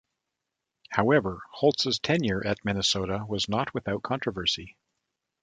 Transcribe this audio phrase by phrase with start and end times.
[0.89, 4.75] However, Holtz's tenure at Minnesota was not without controversy.